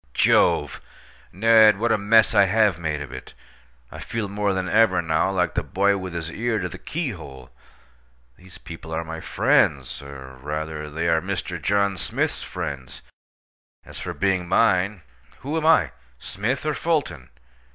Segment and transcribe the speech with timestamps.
[0.15, 0.81] Jove!
[1.31, 3.35] Ned, what a mess I have made of it!
[3.91, 7.51] I feel more than ever now like the boy with his ear to the keyhole.
[8.35, 11.61] These people are my friends—or, rather, they are Mr.
[11.61, 13.03] John Smith's friends.
[13.85, 17.29] As for being mine—who am I, Smith, or Fulton?